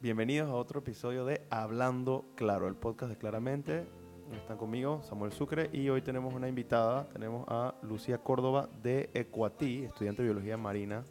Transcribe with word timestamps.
Bienvenidos 0.00 0.48
a 0.48 0.54
otro 0.54 0.78
episodio 0.78 1.24
de 1.24 1.42
Hablando 1.50 2.24
Claro, 2.36 2.68
el 2.68 2.76
podcast 2.76 3.10
de 3.10 3.18
Claramente. 3.18 3.84
Están 4.32 4.56
conmigo 4.56 5.02
Samuel 5.02 5.32
Sucre 5.32 5.70
y 5.72 5.88
hoy 5.88 6.02
tenemos 6.02 6.32
una 6.34 6.48
invitada. 6.48 7.08
Tenemos 7.08 7.44
a 7.48 7.74
Lucía 7.82 8.18
Córdoba 8.18 8.68
de 8.80 9.10
Ecuatí, 9.12 9.82
estudiante 9.86 10.22
de 10.22 10.28
biología 10.28 10.56
marina 10.56 11.02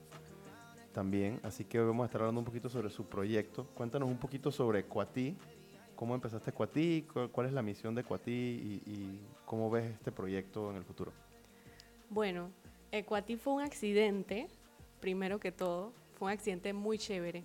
también. 0.93 1.41
Así 1.43 1.65
que 1.65 1.81
hoy 1.81 1.87
vamos 1.87 2.03
a 2.03 2.05
estar 2.05 2.21
hablando 2.21 2.39
un 2.39 2.45
poquito 2.45 2.69
sobre 2.69 2.89
su 2.89 3.03
proyecto. 3.07 3.65
Cuéntanos 3.75 4.07
un 4.07 4.19
poquito 4.19 4.53
sobre 4.53 4.79
Ecuatí. 4.79 5.35
¿Cómo 5.97 6.15
empezaste 6.15 6.51
Ecuatí? 6.51 7.05
¿Cuál 7.33 7.47
es 7.47 7.51
la 7.51 7.61
misión 7.61 7.93
de 7.93 8.03
Ecuatí? 8.03 8.31
Y, 8.31 8.89
y 8.89 9.19
cómo 9.45 9.69
ves 9.69 9.91
este 9.95 10.13
proyecto 10.13 10.71
en 10.71 10.77
el 10.77 10.85
futuro? 10.85 11.11
Bueno, 12.09 12.51
Ecuatí 12.93 13.35
fue 13.35 13.51
un 13.51 13.63
accidente, 13.63 14.47
primero 15.01 15.41
que 15.41 15.51
todo. 15.51 15.91
Fue 16.13 16.27
un 16.27 16.31
accidente 16.31 16.71
muy 16.71 16.97
chévere. 16.97 17.43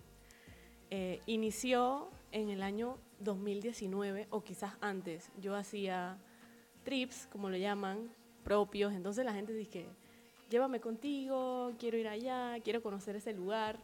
Eh, 0.95 1.23
inició 1.25 2.11
en 2.33 2.51
el 2.51 2.63
año 2.63 2.99
2019 3.21 4.27
o 4.29 4.43
quizás 4.45 4.75
antes. 4.83 5.31
Yo 5.41 5.57
hacía 5.57 6.19
trips, 6.85 7.27
como 7.33 7.49
lo 7.49 7.57
llaman, 7.57 8.11
propios. 8.45 8.93
Entonces 8.93 9.25
la 9.25 9.33
gente 9.33 9.55
dice, 9.55 9.87
llévame 10.51 10.81
contigo, 10.81 11.73
quiero 11.79 11.97
ir 11.97 12.09
allá, 12.09 12.59
quiero 12.63 12.83
conocer 12.83 13.17
ese 13.17 13.33
lugar. 13.33 13.79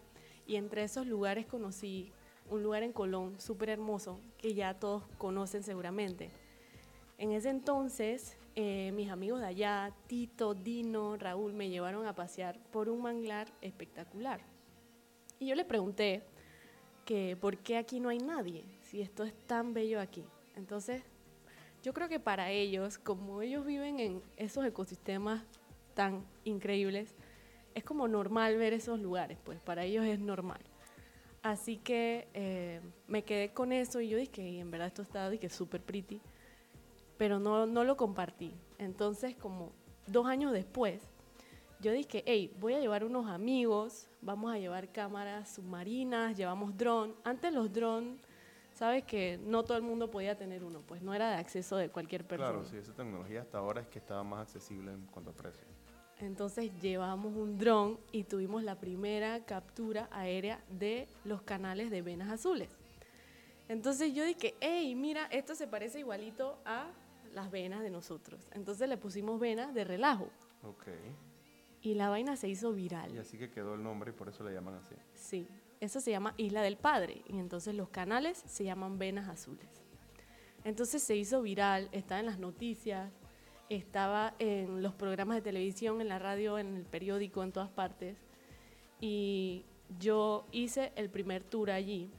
Y 0.46 0.56
entre 0.56 0.82
esos 0.82 1.06
lugares 1.06 1.46
conocí 1.46 2.12
un 2.50 2.62
lugar 2.62 2.82
en 2.82 2.92
Colón 2.92 3.40
súper 3.40 3.70
hermoso 3.70 4.20
que 4.36 4.52
ya 4.52 4.74
todos 4.74 5.02
conocen 5.16 5.62
seguramente. 5.62 6.30
En 7.16 7.32
ese 7.32 7.48
entonces, 7.48 8.36
eh, 8.54 8.92
mis 8.92 9.08
amigos 9.08 9.40
de 9.40 9.46
allá, 9.46 9.94
Tito, 10.08 10.52
Dino, 10.52 11.16
Raúl, 11.16 11.54
me 11.54 11.70
llevaron 11.70 12.06
a 12.06 12.14
pasear 12.14 12.60
por 12.70 12.90
un 12.90 13.00
manglar 13.00 13.48
espectacular. 13.62 14.42
Y 15.38 15.46
yo 15.46 15.54
le 15.54 15.64
pregunté 15.64 16.22
que 17.08 17.38
por 17.40 17.56
qué 17.56 17.78
aquí 17.78 18.00
no 18.00 18.10
hay 18.10 18.18
nadie, 18.18 18.66
si 18.82 19.00
esto 19.00 19.24
es 19.24 19.32
tan 19.46 19.72
bello 19.72 19.98
aquí. 19.98 20.26
Entonces, 20.56 21.02
yo 21.82 21.94
creo 21.94 22.06
que 22.06 22.20
para 22.20 22.50
ellos, 22.50 22.98
como 22.98 23.40
ellos 23.40 23.64
viven 23.64 23.98
en 23.98 24.22
esos 24.36 24.62
ecosistemas 24.66 25.42
tan 25.94 26.22
increíbles, 26.44 27.14
es 27.74 27.82
como 27.82 28.08
normal 28.08 28.58
ver 28.58 28.74
esos 28.74 29.00
lugares, 29.00 29.38
pues 29.42 29.58
para 29.58 29.84
ellos 29.84 30.04
es 30.04 30.20
normal. 30.20 30.60
Así 31.40 31.78
que 31.78 32.28
eh, 32.34 32.82
me 33.06 33.24
quedé 33.24 33.54
con 33.54 33.72
eso 33.72 34.02
y 34.02 34.10
yo 34.10 34.18
dije, 34.18 34.46
y 34.46 34.60
en 34.60 34.70
verdad 34.70 34.88
esto 34.88 35.00
está 35.00 35.30
súper 35.48 35.80
pretty, 35.80 36.20
pero 37.16 37.38
no, 37.38 37.64
no 37.64 37.84
lo 37.84 37.96
compartí. 37.96 38.52
Entonces, 38.76 39.34
como 39.34 39.72
dos 40.06 40.26
años 40.26 40.52
después, 40.52 41.00
yo 41.80 41.92
dije, 41.92 42.22
hey, 42.26 42.52
voy 42.58 42.74
a 42.74 42.80
llevar 42.80 43.04
unos 43.04 43.28
amigos, 43.28 44.08
vamos 44.20 44.52
a 44.52 44.58
llevar 44.58 44.90
cámaras 44.90 45.48
submarinas, 45.54 46.36
llevamos 46.36 46.76
dron. 46.76 47.14
Antes 47.24 47.52
los 47.52 47.72
drones, 47.72 48.20
sabes 48.74 49.04
que 49.04 49.38
no 49.44 49.64
todo 49.64 49.76
el 49.76 49.84
mundo 49.84 50.10
podía 50.10 50.36
tener 50.36 50.64
uno, 50.64 50.80
pues 50.86 51.02
no 51.02 51.14
era 51.14 51.30
de 51.30 51.36
acceso 51.36 51.76
de 51.76 51.88
cualquier 51.88 52.26
persona. 52.26 52.50
Claro, 52.50 52.64
sí, 52.64 52.76
esa 52.76 52.94
tecnología 52.94 53.42
hasta 53.42 53.58
ahora 53.58 53.80
es 53.80 53.88
que 53.88 53.98
estaba 53.98 54.24
más 54.24 54.40
accesible 54.40 54.92
en 54.92 55.06
cuanto 55.06 55.30
a 55.30 55.34
precio. 55.34 55.66
Entonces 56.20 56.72
llevamos 56.80 57.36
un 57.36 57.58
dron 57.58 57.98
y 58.10 58.24
tuvimos 58.24 58.64
la 58.64 58.74
primera 58.80 59.44
captura 59.44 60.08
aérea 60.10 60.60
de 60.68 61.06
los 61.24 61.42
canales 61.42 61.90
de 61.90 62.02
venas 62.02 62.28
azules. 62.30 62.76
Entonces 63.68 64.14
yo 64.14 64.24
dije, 64.24 64.56
hey, 64.60 64.94
mira, 64.96 65.26
esto 65.26 65.54
se 65.54 65.68
parece 65.68 66.00
igualito 66.00 66.58
a 66.64 66.90
las 67.34 67.50
venas 67.52 67.82
de 67.82 67.90
nosotros. 67.90 68.48
Entonces 68.52 68.88
le 68.88 68.96
pusimos 68.96 69.38
venas 69.38 69.74
de 69.74 69.84
relajo. 69.84 70.28
Ok. 70.64 70.88
Y 71.80 71.94
la 71.94 72.08
vaina 72.08 72.36
se 72.36 72.48
hizo 72.48 72.72
viral. 72.72 73.14
Y 73.14 73.18
así 73.18 73.38
que 73.38 73.50
quedó 73.50 73.74
el 73.74 73.82
nombre 73.82 74.10
y 74.10 74.12
por 74.12 74.28
eso 74.28 74.42
le 74.44 74.52
llaman 74.52 74.74
así. 74.74 74.94
Sí, 75.14 75.46
eso 75.80 76.00
se 76.00 76.10
llama 76.10 76.34
Isla 76.36 76.62
del 76.62 76.76
Padre. 76.76 77.22
Y 77.28 77.38
entonces 77.38 77.74
los 77.74 77.88
canales 77.88 78.42
se 78.46 78.64
llaman 78.64 78.98
venas 78.98 79.28
azules. 79.28 79.68
Entonces 80.64 81.02
se 81.02 81.16
hizo 81.16 81.40
viral, 81.42 81.88
está 81.92 82.18
en 82.18 82.26
las 82.26 82.38
noticias, 82.38 83.12
estaba 83.68 84.34
en 84.38 84.82
los 84.82 84.94
programas 84.94 85.36
de 85.36 85.42
televisión, 85.42 86.00
en 86.00 86.08
la 86.08 86.18
radio, 86.18 86.58
en 86.58 86.74
el 86.74 86.84
periódico, 86.84 87.42
en 87.42 87.52
todas 87.52 87.70
partes. 87.70 88.16
Y 89.00 89.64
yo 89.98 90.46
hice 90.50 90.92
el 90.96 91.10
primer 91.10 91.44
tour 91.44 91.70
allí 91.70 92.10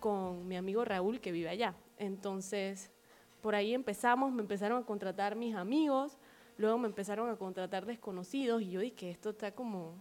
con 0.00 0.48
mi 0.48 0.56
amigo 0.56 0.84
Raúl, 0.84 1.20
que 1.20 1.30
vive 1.30 1.48
allá. 1.48 1.74
Entonces, 1.98 2.90
por 3.40 3.54
ahí 3.54 3.74
empezamos, 3.74 4.32
me 4.32 4.42
empezaron 4.42 4.82
a 4.82 4.86
contratar 4.86 5.36
mis 5.36 5.54
amigos, 5.54 6.18
luego 6.60 6.76
me 6.76 6.88
empezaron 6.88 7.30
a 7.30 7.36
contratar 7.36 7.86
desconocidos 7.86 8.60
y 8.60 8.70
yo 8.70 8.80
dije 8.80 8.94
que 8.94 9.10
esto 9.10 9.30
está 9.30 9.52
como 9.52 9.94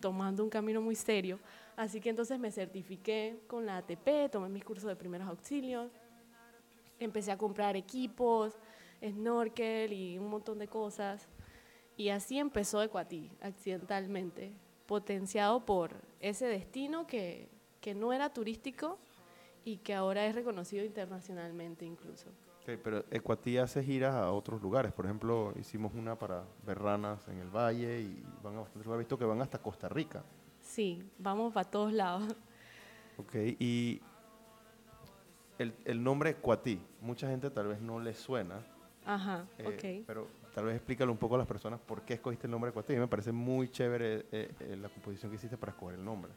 tomando 0.00 0.42
un 0.42 0.48
camino 0.48 0.80
muy 0.80 0.94
serio. 0.94 1.38
Así 1.76 2.00
que 2.00 2.08
entonces 2.08 2.38
me 2.38 2.50
certifiqué 2.50 3.40
con 3.46 3.66
la 3.66 3.76
ATP, 3.76 4.30
tomé 4.32 4.48
mis 4.48 4.64
cursos 4.64 4.88
de 4.88 4.96
primeros 4.96 5.28
auxilios, 5.28 5.92
empecé 6.98 7.30
a 7.30 7.36
comprar 7.36 7.76
equipos, 7.76 8.58
snorkel 9.06 9.92
y 9.92 10.18
un 10.18 10.30
montón 10.30 10.58
de 10.58 10.66
cosas. 10.66 11.28
Y 11.96 12.08
así 12.08 12.38
empezó 12.38 12.82
Ecuatí, 12.82 13.30
accidentalmente, 13.42 14.52
potenciado 14.86 15.66
por 15.66 15.90
ese 16.20 16.46
destino 16.46 17.06
que, 17.06 17.50
que 17.82 17.94
no 17.94 18.14
era 18.14 18.32
turístico 18.32 18.98
y 19.62 19.76
que 19.76 19.92
ahora 19.92 20.24
es 20.26 20.34
reconocido 20.34 20.86
internacionalmente 20.86 21.84
incluso. 21.84 22.30
Pero 22.76 23.04
Ecuatí 23.10 23.56
hace 23.56 23.82
giras 23.82 24.14
a 24.14 24.30
otros 24.32 24.60
lugares. 24.60 24.92
Por 24.92 25.06
ejemplo, 25.06 25.54
hicimos 25.58 25.94
una 25.94 26.18
para 26.18 26.44
ver 26.66 26.78
ranas 26.78 27.26
en 27.28 27.38
el 27.38 27.48
valle 27.48 28.00
y 28.00 28.22
van 28.42 28.56
a 28.56 28.60
bastantes 28.60 28.84
lugares. 28.84 29.06
visto 29.06 29.18
que 29.18 29.24
van 29.24 29.40
hasta 29.40 29.58
Costa 29.58 29.88
Rica. 29.88 30.22
Sí, 30.60 31.02
vamos 31.18 31.54
para 31.54 31.70
todos 31.70 31.92
lados. 31.92 32.34
Ok, 33.16 33.34
y 33.58 34.00
el, 35.58 35.74
el 35.84 36.02
nombre 36.02 36.30
Ecuatí, 36.30 36.80
mucha 37.00 37.28
gente 37.28 37.50
tal 37.50 37.68
vez 37.68 37.80
no 37.80 37.98
le 37.98 38.14
suena. 38.14 38.60
Ajá, 39.04 39.46
eh, 39.56 40.04
Pero 40.06 40.28
tal 40.54 40.66
vez 40.66 40.76
explícale 40.76 41.10
un 41.10 41.16
poco 41.16 41.36
a 41.36 41.38
las 41.38 41.46
personas 41.46 41.80
por 41.80 42.02
qué 42.02 42.14
escogiste 42.14 42.46
el 42.46 42.50
nombre 42.50 42.70
Ecuatí. 42.70 42.94
Me 42.96 43.08
parece 43.08 43.32
muy 43.32 43.70
chévere 43.70 44.26
eh, 44.30 44.54
eh, 44.60 44.76
la 44.80 44.90
composición 44.90 45.30
que 45.30 45.36
hiciste 45.36 45.56
para 45.56 45.72
escoger 45.72 45.94
el 45.94 46.04
nombre. 46.04 46.30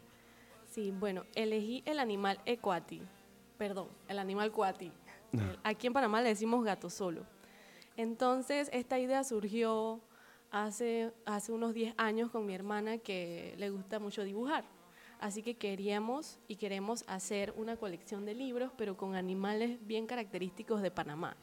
Sí, 0.69 0.91
bueno, 0.97 1.25
elegí 1.35 1.83
el 1.85 1.99
animal 1.99 2.39
Ecuati. 2.45 3.01
Perdón, 3.57 3.89
el 4.07 4.17
animal 4.17 4.51
Cuati. 4.51 4.91
Aquí 5.63 5.87
en 5.87 5.93
Panamá 5.93 6.21
le 6.21 6.29
decimos 6.29 6.63
gato 6.63 6.89
solo. 6.89 7.25
Entonces, 7.97 8.69
esta 8.73 8.99
idea 8.99 9.23
surgió 9.23 10.01
hace, 10.49 11.13
hace 11.25 11.51
unos 11.51 11.73
10 11.73 11.93
años 11.97 12.29
con 12.31 12.45
mi 12.45 12.53
hermana 12.53 12.97
que 12.97 13.55
le 13.57 13.69
gusta 13.69 13.99
mucho 13.99 14.23
dibujar. 14.23 14.65
Así 15.19 15.43
que 15.43 15.55
queríamos 15.55 16.39
y 16.47 16.55
queremos 16.55 17.03
hacer 17.07 17.53
una 17.55 17.77
colección 17.77 18.25
de 18.25 18.33
libros, 18.33 18.71
pero 18.77 18.97
con 18.97 19.15
animales 19.15 19.77
bien 19.85 20.07
característicos 20.07 20.81
de 20.81 20.89
Panamá 20.89 21.37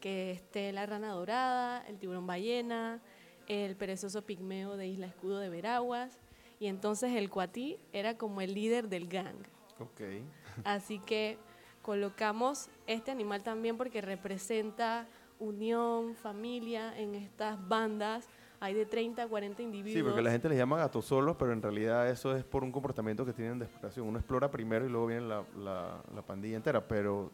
que 0.00 0.32
esté 0.32 0.72
la 0.72 0.86
rana 0.86 1.10
dorada, 1.10 1.84
el 1.88 1.98
tiburón 1.98 2.26
ballena, 2.26 3.00
el 3.48 3.76
perezoso 3.76 4.22
pigmeo 4.22 4.76
de 4.76 4.88
Isla 4.88 5.06
Escudo 5.06 5.38
de 5.38 5.48
Veraguas, 5.48 6.18
y 6.58 6.66
entonces 6.66 7.14
el 7.14 7.30
cuatí 7.30 7.78
era 7.92 8.16
como 8.16 8.40
el 8.40 8.54
líder 8.54 8.88
del 8.88 9.08
gang. 9.08 9.36
Okay. 9.78 10.24
Así 10.64 10.98
que 10.98 11.38
colocamos 11.86 12.68
este 12.88 13.12
animal 13.12 13.44
también 13.44 13.76
porque 13.76 14.00
representa 14.00 15.06
unión, 15.38 16.16
familia 16.16 16.98
en 16.98 17.14
estas 17.14 17.56
bandas. 17.68 18.28
Hay 18.58 18.74
de 18.74 18.86
30 18.86 19.22
a 19.22 19.28
40 19.28 19.62
individuos. 19.62 19.94
Sí, 19.94 20.02
porque 20.02 20.20
la 20.20 20.32
gente 20.32 20.48
les 20.48 20.58
llama 20.58 20.78
gatos 20.78 21.04
solos, 21.04 21.36
pero 21.38 21.52
en 21.52 21.62
realidad 21.62 22.10
eso 22.10 22.34
es 22.34 22.42
por 22.42 22.64
un 22.64 22.72
comportamiento 22.72 23.24
que 23.24 23.32
tienen 23.32 23.60
de 23.60 23.66
exploración. 23.66 24.04
Uno 24.04 24.18
explora 24.18 24.50
primero 24.50 24.84
y 24.84 24.88
luego 24.88 25.06
viene 25.06 25.28
la, 25.28 25.44
la, 25.56 26.02
la 26.12 26.22
pandilla 26.22 26.56
entera, 26.56 26.88
pero 26.88 27.30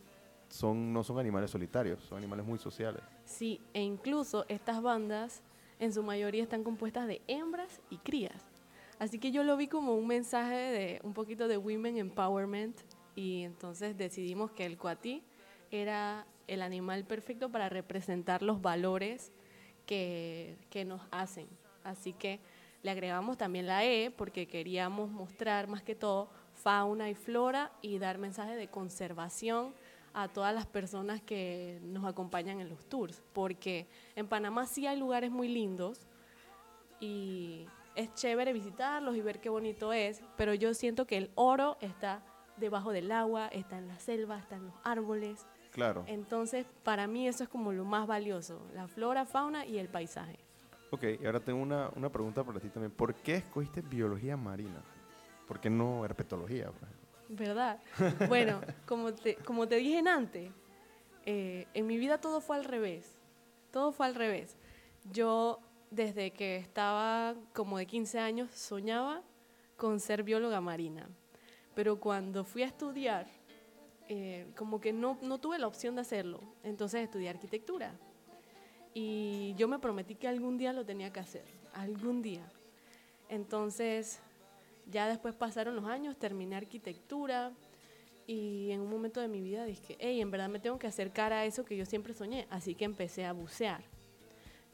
son, 0.50 0.92
no 0.92 1.02
son 1.02 1.18
animales 1.18 1.50
solitarios, 1.50 2.02
son 2.02 2.18
animales 2.18 2.44
muy 2.44 2.58
sociales. 2.58 3.02
Sí, 3.24 3.58
e 3.72 3.80
incluso 3.80 4.44
estas 4.48 4.82
bandas 4.82 5.42
en 5.78 5.94
su 5.94 6.02
mayoría 6.02 6.42
están 6.42 6.62
compuestas 6.62 7.06
de 7.06 7.22
hembras 7.26 7.80
y 7.88 7.96
crías. 7.96 8.44
Así 8.98 9.18
que 9.18 9.30
yo 9.30 9.44
lo 9.44 9.56
vi 9.56 9.66
como 9.66 9.94
un 9.94 10.06
mensaje 10.06 10.54
de 10.54 11.00
un 11.04 11.14
poquito 11.14 11.48
de 11.48 11.56
women 11.56 11.96
empowerment 11.96 12.76
y 13.14 13.42
entonces 13.42 13.96
decidimos 13.96 14.50
que 14.52 14.66
el 14.66 14.78
cuatí 14.78 15.22
era 15.70 16.26
el 16.46 16.62
animal 16.62 17.04
perfecto 17.04 17.50
para 17.50 17.68
representar 17.68 18.42
los 18.42 18.60
valores 18.60 19.32
que, 19.86 20.56
que 20.70 20.84
nos 20.84 21.00
hacen. 21.10 21.48
Así 21.84 22.12
que 22.12 22.40
le 22.82 22.90
agregamos 22.90 23.36
también 23.36 23.66
la 23.66 23.84
E 23.84 24.10
porque 24.10 24.46
queríamos 24.46 25.10
mostrar 25.10 25.68
más 25.68 25.82
que 25.82 25.94
todo 25.94 26.28
fauna 26.54 27.10
y 27.10 27.14
flora 27.14 27.72
y 27.80 27.98
dar 27.98 28.18
mensajes 28.18 28.56
de 28.56 28.68
conservación 28.68 29.74
a 30.14 30.28
todas 30.28 30.54
las 30.54 30.66
personas 30.66 31.22
que 31.22 31.80
nos 31.82 32.04
acompañan 32.04 32.60
en 32.60 32.68
los 32.68 32.84
tours, 32.86 33.22
porque 33.32 33.86
en 34.14 34.28
Panamá 34.28 34.66
sí 34.66 34.86
hay 34.86 34.98
lugares 34.98 35.30
muy 35.30 35.48
lindos 35.48 36.00
y 37.00 37.66
es 37.94 38.14
chévere 38.14 38.52
visitarlos 38.52 39.16
y 39.16 39.22
ver 39.22 39.40
qué 39.40 39.48
bonito 39.48 39.92
es, 39.92 40.22
pero 40.36 40.54
yo 40.54 40.74
siento 40.74 41.06
que 41.06 41.16
el 41.16 41.30
oro 41.34 41.78
está 41.80 42.22
debajo 42.62 42.92
del 42.92 43.12
agua, 43.12 43.48
está 43.48 43.76
en 43.76 43.88
la 43.88 43.98
selva, 43.98 44.38
está 44.38 44.56
en 44.56 44.66
los 44.66 44.74
árboles. 44.84 45.44
Claro. 45.72 46.04
Entonces, 46.06 46.64
para 46.82 47.06
mí 47.06 47.28
eso 47.28 47.44
es 47.44 47.50
como 47.50 47.72
lo 47.72 47.84
más 47.84 48.06
valioso, 48.06 48.62
la 48.74 48.88
flora, 48.88 49.26
fauna 49.26 49.66
y 49.66 49.78
el 49.78 49.88
paisaje. 49.88 50.38
Ok, 50.90 51.04
y 51.20 51.26
ahora 51.26 51.40
tengo 51.40 51.60
una, 51.60 51.90
una 51.96 52.10
pregunta 52.10 52.44
para 52.44 52.60
ti 52.60 52.68
también. 52.68 52.92
¿Por 52.92 53.14
qué 53.14 53.36
escogiste 53.36 53.80
biología 53.80 54.36
marina? 54.36 54.82
¿Por 55.48 55.58
qué 55.58 55.68
no 55.68 56.04
herpetología? 56.04 56.70
¿Verdad? 57.28 57.80
Bueno, 58.28 58.60
como 58.86 59.12
te, 59.12 59.36
como 59.36 59.66
te 59.66 59.76
dije 59.76 59.98
antes, 60.06 60.52
eh, 61.24 61.66
en 61.74 61.86
mi 61.86 61.98
vida 61.98 62.18
todo 62.18 62.40
fue 62.40 62.56
al 62.56 62.64
revés. 62.64 63.18
Todo 63.70 63.92
fue 63.92 64.06
al 64.06 64.14
revés. 64.14 64.56
Yo, 65.10 65.58
desde 65.90 66.30
que 66.30 66.56
estaba 66.56 67.34
como 67.54 67.78
de 67.78 67.86
15 67.86 68.18
años, 68.18 68.50
soñaba 68.50 69.22
con 69.76 69.98
ser 69.98 70.22
bióloga 70.22 70.60
marina. 70.60 71.08
Pero 71.74 71.98
cuando 71.98 72.44
fui 72.44 72.62
a 72.62 72.66
estudiar, 72.66 73.26
eh, 74.08 74.46
como 74.56 74.80
que 74.80 74.92
no, 74.92 75.18
no 75.22 75.38
tuve 75.38 75.58
la 75.58 75.66
opción 75.66 75.94
de 75.94 76.02
hacerlo. 76.02 76.40
Entonces 76.62 77.02
estudié 77.02 77.30
arquitectura. 77.30 77.94
Y 78.94 79.54
yo 79.56 79.68
me 79.68 79.78
prometí 79.78 80.14
que 80.16 80.28
algún 80.28 80.58
día 80.58 80.72
lo 80.72 80.84
tenía 80.84 81.12
que 81.12 81.20
hacer. 81.20 81.44
Algún 81.72 82.20
día. 82.20 82.46
Entonces, 83.28 84.20
ya 84.90 85.08
después 85.08 85.34
pasaron 85.34 85.76
los 85.76 85.86
años, 85.86 86.18
terminé 86.18 86.56
arquitectura 86.56 87.52
y 88.26 88.70
en 88.70 88.80
un 88.80 88.90
momento 88.90 89.20
de 89.20 89.28
mi 89.28 89.40
vida 89.40 89.64
dije, 89.64 89.96
hey, 89.98 90.20
en 90.20 90.30
verdad 90.30 90.48
me 90.48 90.60
tengo 90.60 90.78
que 90.78 90.86
acercar 90.86 91.32
a 91.32 91.44
eso 91.44 91.64
que 91.64 91.76
yo 91.76 91.86
siempre 91.86 92.14
soñé. 92.14 92.46
Así 92.50 92.74
que 92.74 92.84
empecé 92.84 93.24
a 93.24 93.32
bucear. 93.32 93.82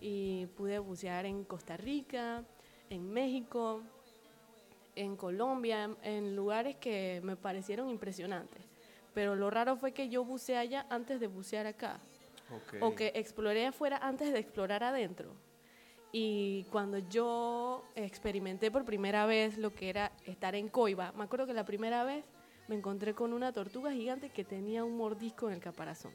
Y 0.00 0.46
pude 0.56 0.78
bucear 0.78 1.26
en 1.26 1.44
Costa 1.44 1.76
Rica, 1.76 2.44
en 2.90 3.10
México, 3.10 3.82
en 4.94 5.16
Colombia, 5.16 5.90
en 6.02 6.36
lugares 6.36 6.76
que 6.76 7.20
me 7.22 7.36
parecieron 7.36 7.88
impresionantes. 7.88 8.62
Pero 9.14 9.36
lo 9.36 9.50
raro 9.50 9.76
fue 9.76 9.92
que 9.92 10.08
yo 10.08 10.24
buceé 10.24 10.56
allá 10.56 10.86
antes 10.90 11.20
de 11.20 11.26
bucear 11.26 11.66
acá. 11.66 12.00
O 12.80 12.94
que 12.94 13.12
exploré 13.14 13.66
afuera 13.66 13.98
antes 13.98 14.32
de 14.32 14.38
explorar 14.38 14.82
adentro. 14.82 15.34
Y 16.12 16.64
cuando 16.70 16.98
yo 16.98 17.84
experimenté 17.94 18.70
por 18.70 18.84
primera 18.84 19.26
vez 19.26 19.58
lo 19.58 19.74
que 19.74 19.90
era 19.90 20.12
estar 20.24 20.54
en 20.54 20.68
coiba, 20.68 21.12
me 21.12 21.24
acuerdo 21.24 21.46
que 21.46 21.52
la 21.52 21.64
primera 21.66 22.04
vez 22.04 22.24
me 22.68 22.76
encontré 22.76 23.14
con 23.14 23.32
una 23.32 23.52
tortuga 23.52 23.92
gigante 23.92 24.30
que 24.30 24.44
tenía 24.44 24.84
un 24.84 24.96
mordisco 24.96 25.48
en 25.48 25.54
el 25.54 25.60
caparazón. 25.60 26.12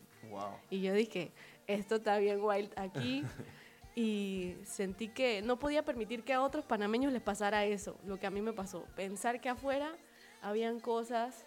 Y 0.70 0.82
yo 0.82 0.94
dije, 0.94 1.32
esto 1.68 1.96
está 1.96 2.18
bien 2.18 2.40
wild 2.42 2.72
aquí. 2.78 3.24
y 3.96 4.56
sentí 4.64 5.10
que 5.10 5.42
no 5.42 5.60
podía 5.60 5.84
permitir 5.84 6.24
que 6.24 6.34
a 6.34 6.42
otros 6.42 6.66
panameños 6.66 7.14
les 7.14 7.22
pasara 7.22 7.66
eso, 7.66 7.98
lo 8.06 8.20
que 8.20 8.28
a 8.28 8.32
mí 8.32 8.42
me 8.42 8.54
pasó. 8.54 8.86
Pensar 8.96 9.40
que 9.40 9.50
afuera 9.50 9.96
habían 10.42 10.80
cosas, 10.80 11.46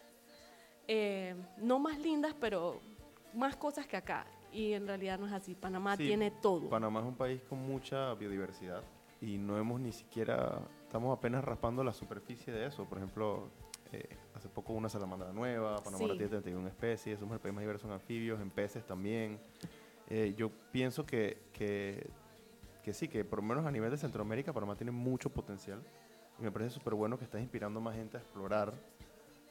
eh, 0.87 1.35
no 1.59 1.79
más 1.79 1.99
lindas, 1.99 2.35
pero 2.41 2.81
más 3.35 3.57
cosas 3.57 3.87
que 3.87 3.97
acá. 3.97 4.27
Y 4.53 4.73
en 4.73 4.87
realidad 4.87 5.19
no 5.19 5.27
es 5.27 5.33
así. 5.33 5.55
Panamá 5.55 5.97
tiene 5.97 6.31
todo. 6.31 6.69
Panamá 6.69 7.01
es 7.01 7.07
un 7.07 7.17
país 7.17 7.43
con 7.49 7.59
mucha 7.59 8.15
biodiversidad 8.15 8.83
y 9.21 9.39
no 9.39 9.59
hemos 9.59 9.81
ni 9.81 9.93
siquiera, 9.93 10.61
estamos 10.83 11.17
apenas 11.17 11.45
raspando 11.45 11.83
la 11.83 11.93
superficie 11.93 12.53
de 12.53 12.67
eso. 12.67 12.85
Por 12.85 12.99
ejemplo, 12.99 13.49
eh, 13.93 14.17
hace 14.35 14.49
poco 14.49 14.73
una 14.73 14.89
salamandra 14.89 15.33
nueva, 15.33 15.77
Panamá 15.83 16.05
tiene 16.07 16.29
31 16.29 16.69
especies, 16.69 17.19
somos 17.19 17.35
el 17.35 17.41
país 17.41 17.55
más 17.55 17.63
diverso 17.63 17.87
en 17.87 17.95
anfibios, 17.95 18.41
en 18.41 18.51
peces 18.51 18.87
también. 18.87 19.41
Eh, 20.09 20.35
yo 20.37 20.51
pienso 20.71 21.05
que, 21.05 21.43
que 21.53 22.09
que 22.87 22.95
sí, 22.95 23.09
que 23.09 23.25
por 23.25 23.41
lo 23.41 23.43
menos 23.43 23.67
a 23.67 23.73
nivel 23.73 23.91
de 23.91 23.97
Centroamérica 23.97 24.53
Panamá 24.53 24.77
tiene 24.77 24.93
mucho 24.93 25.29
potencial. 25.29 25.83
Y 26.39 26.43
me 26.45 26.53
parece 26.53 26.71
súper 26.71 26.95
bueno 26.95 27.19
que 27.19 27.25
estás 27.25 27.41
inspirando 27.41 27.81
más 27.81 27.97
gente 27.97 28.17
a 28.17 28.21
explorar 28.21 28.73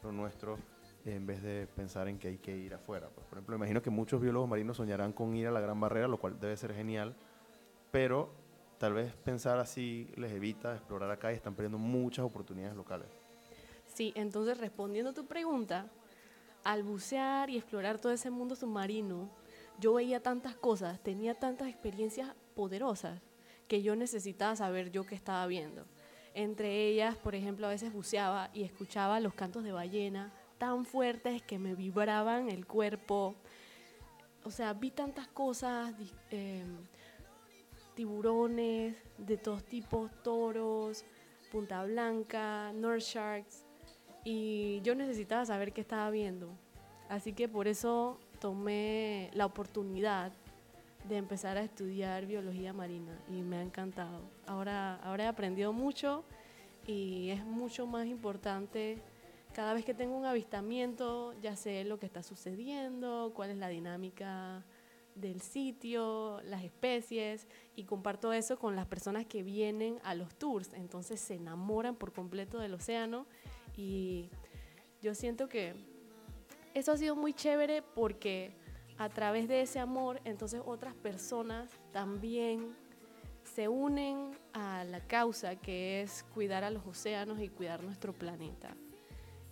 lo 0.02 0.14
nuestro 0.14 0.58
en 1.04 1.26
vez 1.26 1.44
de 1.44 1.68
pensar 1.68 2.08
en 2.08 2.18
que 2.18 2.30
hay 2.30 2.38
que 2.38 2.56
ir 2.56 2.74
afuera. 2.74 3.10
Pues, 3.14 3.28
por 3.28 3.38
ejemplo, 3.38 3.58
imagino 3.58 3.82
que 3.82 3.90
muchos 3.90 4.22
biólogos 4.22 4.48
marinos 4.48 4.78
soñarán 4.78 5.12
con 5.12 5.36
ir 5.36 5.48
a 5.48 5.52
la 5.52 5.60
Gran 5.60 5.78
Barrera, 5.78 6.08
lo 6.08 6.18
cual 6.18 6.40
debe 6.40 6.56
ser 6.56 6.74
genial, 6.74 7.14
pero 7.92 8.32
tal 8.78 8.94
vez 8.94 9.14
pensar 9.18 9.60
así 9.60 10.10
les 10.16 10.32
evita 10.32 10.74
explorar 10.74 11.12
acá 11.12 11.34
y 11.34 11.36
están 11.36 11.56
perdiendo 11.56 11.78
muchas 11.78 12.24
oportunidades 12.24 12.78
locales. 12.78 13.10
Sí, 13.86 14.14
entonces 14.16 14.58
respondiendo 14.58 15.12
a 15.12 15.14
tu 15.14 15.26
pregunta, 15.26 15.88
al 16.64 16.84
bucear 16.84 17.50
y 17.50 17.58
explorar 17.58 18.00
todo 18.00 18.14
ese 18.14 18.30
mundo 18.30 18.56
submarino, 18.56 19.30
yo 19.80 19.94
veía 19.94 20.22
tantas 20.22 20.56
cosas, 20.56 21.02
tenía 21.02 21.36
tantas 21.36 21.68
experiencias 21.68 22.34
poderosas 22.56 23.22
que 23.68 23.82
yo 23.82 23.96
necesitaba 23.96 24.56
saber 24.56 24.92
yo 24.92 25.06
qué 25.06 25.16
estaba 25.16 25.46
viendo. 25.48 25.86
Entre 26.34 26.88
ellas, 26.88 27.16
por 27.16 27.36
ejemplo, 27.36 27.68
a 27.68 27.70
veces 27.70 27.94
buceaba 27.94 28.50
y 28.54 28.64
escuchaba 28.64 29.20
los 29.20 29.34
cantos 29.34 29.64
de 29.64 29.72
ballena 29.72 30.34
tan 30.58 30.86
fuertes 30.86 31.42
que 31.42 31.60
me 31.60 31.76
vibraban 31.76 32.50
el 32.50 32.66
cuerpo. 32.66 33.36
O 34.44 34.52
sea, 34.52 34.74
vi 34.74 34.92
tantas 34.92 35.28
cosas, 35.28 35.94
em, 36.30 36.78
tiburones 37.96 38.96
de 39.18 39.38
todos 39.38 39.64
tipos, 39.64 40.12
toros, 40.24 41.06
punta 41.52 41.84
blanca, 41.86 42.72
North 42.74 43.02
Sharks, 43.02 43.66
y 44.24 44.82
yo 44.82 44.96
necesitaba 44.96 45.46
saber 45.46 45.72
qué 45.72 45.82
estaba 45.82 46.10
viendo. 46.10 46.50
Así 47.10 47.34
que 47.34 47.48
por 47.48 47.68
eso 47.68 48.20
tomé 48.36 49.30
la 49.34 49.46
oportunidad 49.46 50.32
de 51.08 51.18
empezar 51.18 51.58
a 51.58 51.64
estudiar 51.64 52.26
biología 52.26 52.74
marina 52.74 53.18
y 53.30 53.42
me 53.42 53.58
ha 53.58 53.62
encantado. 53.62 54.22
Ahora, 54.46 54.96
ahora 55.04 55.26
he 55.26 55.28
aprendido 55.28 55.72
mucho 55.74 56.24
y 56.88 57.30
es 57.30 57.46
mucho 57.46 57.86
más 57.86 58.08
importante. 58.08 59.00
Cada 59.54 59.74
vez 59.74 59.86
que 59.86 59.94
tengo 59.94 60.18
un 60.18 60.26
avistamiento, 60.26 61.34
ya 61.42 61.56
sé 61.56 61.84
lo 61.86 62.00
que 62.00 62.06
está 62.06 62.24
sucediendo, 62.24 63.32
cuál 63.36 63.52
es 63.52 63.58
la 63.58 63.70
dinámica 63.70 64.66
del 65.16 65.42
sitio, 65.42 66.42
las 66.44 66.64
especies 66.64 67.48
y 67.76 67.86
comparto 67.86 68.34
eso 68.34 68.60
con 68.60 68.76
las 68.76 68.86
personas 68.86 69.26
que 69.26 69.44
vienen 69.44 70.00
a 70.04 70.14
los 70.14 70.36
tours. 70.36 70.74
Entonces 70.74 71.22
se 71.22 71.36
enamoran 71.36 71.96
por 71.96 72.12
completo 72.12 72.60
del 72.60 72.74
océano 72.74 73.28
y 73.78 74.30
yo 75.02 75.16
siento 75.16 75.48
que 75.48 75.74
eso 76.76 76.92
ha 76.92 76.98
sido 76.98 77.16
muy 77.16 77.34
chévere 77.34 77.82
porque 77.82 78.54
a 78.98 79.10
través 79.10 79.48
de 79.48 79.62
ese 79.62 79.80
amor, 79.80 80.22
entonces 80.26 80.62
otras 80.64 80.94
personas 80.94 81.72
también 81.92 82.76
se 83.44 83.68
unen 83.68 84.32
a 84.54 84.84
la 84.84 85.00
causa 85.00 85.56
que 85.56 86.02
es 86.02 86.24
cuidar 86.34 86.64
a 86.64 86.70
los 86.70 86.86
océanos 86.86 87.40
y 87.40 87.50
cuidar 87.50 87.82
nuestro 87.82 88.14
planeta. 88.14 88.76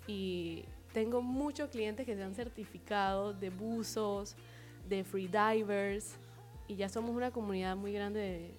Y 0.06 0.66
tengo 0.94 1.22
muchos 1.22 1.70
clientes 1.70 2.06
que 2.06 2.16
se 2.16 2.24
han 2.24 2.36
certificado 2.36 3.34
de 3.34 3.50
buzos, 3.50 4.36
de 4.90 5.04
freedivers, 5.06 6.18
y 6.68 6.76
ya 6.76 6.90
somos 6.90 7.16
una 7.16 7.32
comunidad 7.32 7.76
muy 7.78 7.94
grande 7.94 8.54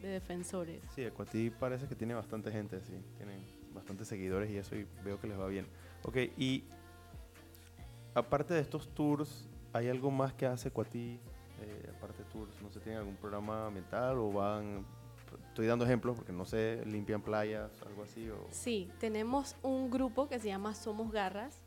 de, 0.00 0.08
defensores. 0.08 0.82
Sí, 0.94 1.02
Ecuatí 1.02 1.48
parece 1.48 1.86
que 1.88 1.94
tiene 1.94 2.12
bastante 2.12 2.50
gente, 2.52 2.78
sí, 2.82 2.92
tienen 3.16 3.38
bastantes 3.72 4.06
seguidores 4.06 4.50
y 4.50 4.58
eso, 4.58 4.76
veo 5.02 5.18
que 5.18 5.26
les 5.26 5.38
va 5.38 5.46
bien. 5.46 5.66
Ok, 6.02 6.16
y 6.36 6.64
aparte 8.14 8.54
de 8.54 8.60
estos 8.60 8.88
tours 8.94 9.48
¿Hay 9.74 9.88
algo 9.88 10.08
más 10.08 10.32
que 10.32 10.46
hace 10.46 10.70
Cuatí, 10.70 11.18
eh, 11.60 11.92
aparte 11.96 12.22
de 12.22 12.30
tours? 12.30 12.62
¿No 12.62 12.70
se 12.70 12.78
tiene 12.78 12.98
algún 12.98 13.16
programa 13.16 13.66
ambiental 13.66 14.18
o 14.18 14.30
van 14.32 14.86
estoy 15.48 15.66
dando 15.66 15.84
ejemplos 15.84 16.16
porque 16.16 16.32
no 16.32 16.44
sé, 16.44 16.84
limpian 16.86 17.20
playas, 17.20 17.72
algo 17.82 18.04
así. 18.04 18.30
O... 18.30 18.46
Sí, 18.50 18.88
tenemos 19.00 19.56
un 19.62 19.90
grupo 19.90 20.28
que 20.28 20.38
se 20.38 20.46
llama 20.46 20.74
Somos 20.74 21.10
Garras. 21.10 21.60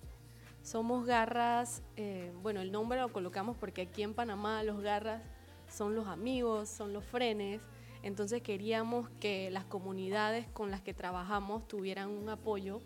Somos 0.64 1.06
Garras, 1.06 1.84
eh, 1.98 2.32
bueno, 2.42 2.62
el 2.62 2.72
nombre 2.72 3.02
lo 3.02 3.12
colocamos 3.12 3.58
porque 3.58 3.82
aquí 3.82 4.04
en 4.04 4.14
Panamá 4.14 4.64
los 4.64 4.80
garras 4.82 5.22
son 5.68 5.94
los 5.94 6.08
amigos, 6.08 6.70
son 6.70 6.94
los 6.94 7.04
frenes. 7.04 7.60
Entonces 8.04 8.42
queríamos 8.42 9.10
que 9.20 9.52
las 9.52 9.66
comunidades 9.66 10.48
con 10.48 10.72
las 10.72 10.80
que 10.80 10.94
trabajamos 10.94 11.68
tuvieran 11.68 12.10
un 12.10 12.30
apoyo 12.30 12.80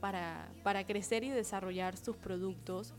para, 0.00 0.48
para 0.64 0.84
crecer 0.86 1.22
y 1.22 1.30
desarrollar 1.30 1.96
sus 1.96 2.16
productos 2.16 2.94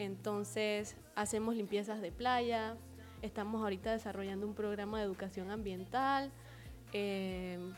entonces 0.00 0.96
hacemos 1.14 1.54
limpiezas 1.54 2.00
de 2.00 2.10
playa, 2.10 2.74
estamos 3.20 3.60
ahorita 3.62 3.92
desarrollando 3.92 4.46
un 4.46 4.54
programa 4.54 4.98
de 4.98 5.04
educación 5.04 5.50
ambiental 5.50 6.32
em, 6.94 7.74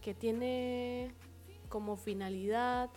que 0.00 0.14
tiene 0.14 1.12
como 1.68 1.96
finalidad 1.96 2.88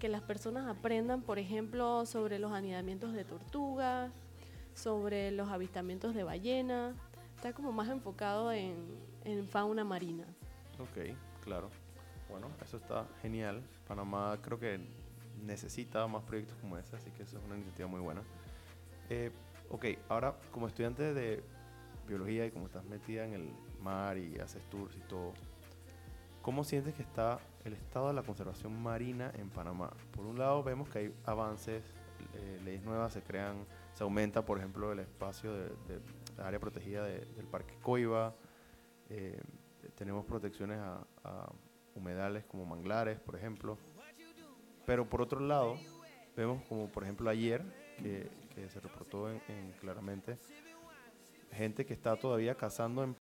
que 0.00 0.08
las 0.08 0.22
personas 0.22 0.66
aprendan, 0.66 1.22
por 1.22 1.38
ejemplo, 1.38 2.04
sobre 2.04 2.40
los 2.40 2.50
anidamientos 2.50 3.12
de 3.12 3.24
tortugas, 3.24 4.10
sobre 4.74 5.30
los 5.30 5.48
avistamientos 5.48 6.16
de 6.16 6.24
ballena. 6.24 6.94
Está 7.36 7.52
como 7.52 7.70
más 7.70 7.88
enfocado 7.88 8.50
en, 8.50 8.74
en 9.24 9.46
fauna 9.46 9.84
marina. 9.84 10.24
Ok, 10.80 11.16
claro. 11.44 11.70
Bueno, 12.28 12.48
eso 12.60 12.76
está 12.76 13.06
genial. 13.22 13.62
Panamá 13.86 14.36
creo 14.42 14.58
que 14.58 15.05
necesita 15.42 16.06
más 16.06 16.22
proyectos 16.24 16.56
como 16.60 16.78
ese, 16.78 16.96
así 16.96 17.10
que 17.10 17.22
eso 17.22 17.38
es 17.38 17.44
una 17.44 17.56
iniciativa 17.56 17.88
muy 17.88 18.00
buena. 18.00 18.22
Eh, 19.08 19.30
ok, 19.70 19.86
ahora 20.08 20.36
como 20.50 20.66
estudiante 20.66 21.14
de 21.14 21.42
biología 22.06 22.46
y 22.46 22.50
como 22.50 22.66
estás 22.66 22.84
metida 22.84 23.24
en 23.24 23.34
el 23.34 23.50
mar 23.80 24.16
y 24.18 24.38
haces 24.38 24.62
tours 24.70 24.96
y 24.96 25.00
todo, 25.00 25.32
¿cómo 26.42 26.64
sientes 26.64 26.94
que 26.94 27.02
está 27.02 27.38
el 27.64 27.72
estado 27.74 28.08
de 28.08 28.14
la 28.14 28.22
conservación 28.22 28.80
marina 28.80 29.32
en 29.36 29.50
Panamá? 29.50 29.92
Por 30.12 30.26
un 30.26 30.38
lado 30.38 30.62
vemos 30.62 30.88
que 30.88 30.98
hay 30.98 31.14
avances, 31.24 31.82
eh, 32.34 32.60
leyes 32.64 32.84
nuevas 32.84 33.12
se 33.12 33.22
crean, 33.22 33.66
se 33.94 34.04
aumenta 34.04 34.44
por 34.44 34.58
ejemplo 34.58 34.92
el 34.92 35.00
espacio 35.00 35.52
de, 35.52 36.00
área 36.38 36.60
protegida 36.60 37.04
del 37.04 37.46
Parque 37.50 37.74
Coiba, 37.82 38.34
eh, 39.08 39.40
tenemos 39.94 40.24
protecciones 40.26 40.78
a 40.78 41.50
humedales 41.94 42.44
como 42.44 42.66
manglares, 42.66 43.18
por 43.20 43.36
ejemplo 43.36 43.78
Pero 44.86 45.08
por 45.08 45.20
otro 45.20 45.40
lado, 45.40 45.76
vemos 46.36 46.62
como 46.68 46.88
por 46.88 47.02
ejemplo 47.02 47.28
ayer, 47.28 47.62
que, 47.98 48.30
se 48.68 48.80
reportó 48.80 49.30
en 49.30 49.40
claramente, 49.80 50.38
gente 51.52 51.84
que 51.84 51.92
está 51.92 52.16
todavía 52.16 52.54
cazando 52.54 53.04
en 53.04 53.14